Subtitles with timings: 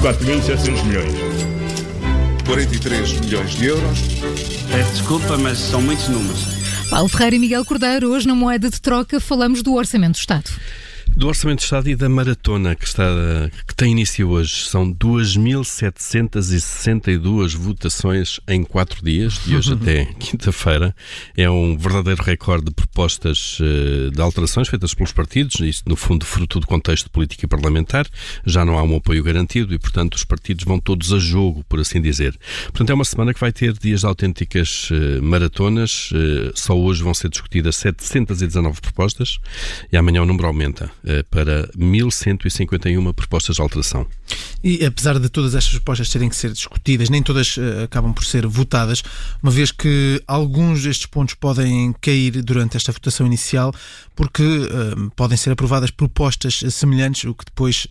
[0.00, 1.14] 4.700 milhões.
[2.46, 3.98] 43 milhões de euros.
[4.70, 6.44] Peço desculpa, mas são muitos números.
[6.90, 10.50] Paulo Ferreira e Miguel Cordeiro, hoje na Moeda de Troca falamos do Orçamento do Estado.
[11.16, 13.02] Do Orçamento de Estado e da Maratona que, está,
[13.66, 14.66] que tem início hoje.
[14.66, 20.94] São 2.762 votações em quatro dias, de hoje até quinta-feira.
[21.34, 26.26] É um verdadeiro recorde de propostas uh, de alterações feitas pelos partidos, isto no fundo
[26.26, 28.06] fruto do contexto político e parlamentar.
[28.44, 31.80] Já não há um apoio garantido e, portanto, os partidos vão todos a jogo, por
[31.80, 32.38] assim dizer.
[32.64, 36.10] Portanto, é uma semana que vai ter dias de autênticas uh, maratonas.
[36.10, 39.38] Uh, só hoje vão ser discutidas 719 propostas
[39.90, 40.90] e amanhã o número aumenta.
[41.08, 44.04] Eh, para 1.151 propostas de alteração.
[44.64, 48.24] E apesar de todas estas propostas terem que ser discutidas, nem todas uh, acabam por
[48.24, 49.04] ser votadas,
[49.40, 53.72] uma vez que alguns destes pontos podem cair durante esta votação inicial,
[54.16, 57.86] porque uh, podem ser aprovadas propostas semelhantes, o que depois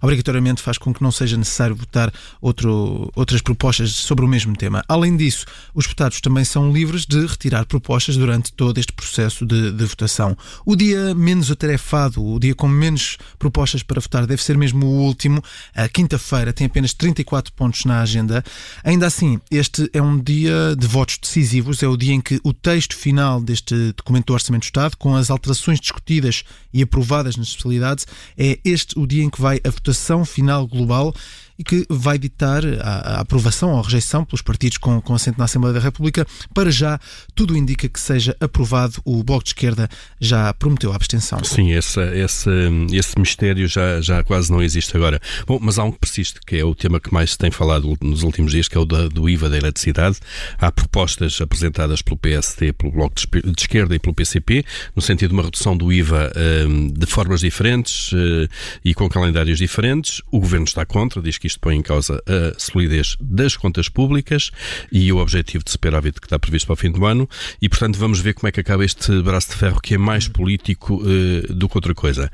[0.00, 2.10] obrigatoriamente faz com que não seja necessário votar
[2.40, 4.82] outro, outras propostas sobre o mesmo tema.
[4.88, 9.70] Além disso, os votados também são livres de retirar propostas durante todo este processo de,
[9.70, 10.34] de votação.
[10.64, 15.02] O dia menos atarefado o dia com menos propostas para votar deve ser mesmo o
[15.02, 15.42] último.
[15.74, 18.42] A quinta-feira tem apenas 34 pontos na agenda.
[18.84, 22.52] Ainda assim, este é um dia de votos decisivos, é o dia em que o
[22.52, 27.48] texto final deste documento do Orçamento do Estado, com as alterações discutidas e aprovadas nas
[27.48, 31.14] especialidades, é este o dia em que vai a votação final global
[31.58, 35.44] e que vai ditar a, aprovação ou a rejeição pelos partidos com, com assento na
[35.44, 36.26] Assembleia da República.
[36.54, 36.98] Para já,
[37.34, 39.00] tudo indica que seja aprovado.
[39.04, 39.88] O Bloco de Esquerda
[40.20, 41.42] já prometeu a abstenção.
[41.44, 42.50] Sim, esse, esse,
[42.92, 45.20] esse mistério já, já quase não existe agora.
[45.46, 47.96] Bom, mas há um que persiste, que é o tema que mais se tem falado
[48.00, 50.18] nos últimos dias, que é o da, do IVA da eletricidade.
[50.58, 55.34] Há propostas apresentadas pelo PSD, pelo Bloco de Esquerda e pelo PCP, no sentido de
[55.34, 56.32] uma redução do IVA
[56.66, 58.48] um, de formas diferentes uh,
[58.84, 60.22] e com calendários diferentes.
[60.30, 64.50] O Governo está contra, diz que isto põe em causa a solidez das contas públicas
[64.90, 67.28] e o objetivo de superávit que está previsto para o fim do ano
[67.60, 70.28] e, portanto, vamos ver como é que acaba este braço de ferro que é mais
[70.28, 72.30] político uh, do que outra coisa.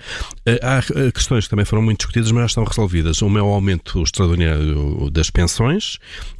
[0.46, 3.22] Uh, há uh, questões que também foram muito discutidas, mas já estão resolvidas.
[3.22, 5.98] Uma é o aumento extraordinário das pensões,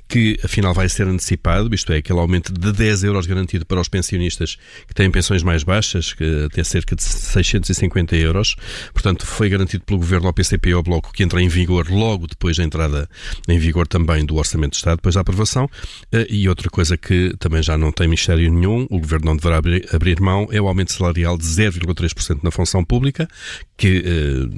[0.09, 3.89] que afinal vai ser antecipado, isto é, aquele aumento de 10 euros garantido para os
[3.89, 8.57] pensionistas que têm pensões mais baixas, que até cerca de 650 euros.
[8.93, 12.27] Portanto, foi garantido pelo Governo ao PCP e ao Bloco que entra em vigor logo
[12.27, 13.09] depois da entrada
[13.47, 15.69] em vigor também do Orçamento de Estado, depois da aprovação.
[16.13, 19.59] Eh, e outra coisa que também já não tem mistério nenhum, o Governo não deverá
[19.93, 23.29] abrir, mão, é o aumento salarial de 0,3% na função pública,
[23.77, 24.03] que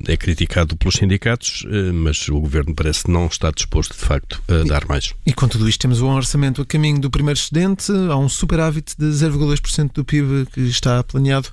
[0.06, 4.43] eh, é criticado pelos sindicatos, eh, mas o Governo parece não estar disposto, de facto,
[4.49, 5.12] a dar mais.
[5.27, 8.94] E com tudo isto, temos um orçamento a caminho do primeiro excedente, há um superávit
[8.98, 11.48] de 0,2% do PIB que está planeado.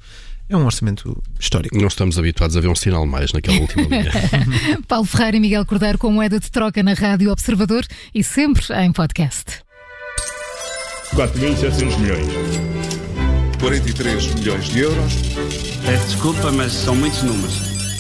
[0.49, 1.77] É um orçamento histórico.
[1.77, 4.11] Não estamos habituados a ver um sinal mais naquela última linha.
[4.89, 8.91] Paulo Ferreira e Miguel Cordeiro com moeda de troca na Rádio Observador e sempre em
[8.91, 9.61] podcast.
[11.15, 12.27] 4.700 milhões.
[13.57, 15.13] 43 milhões de euros.
[15.85, 17.76] Peço desculpa, mas são muitos números.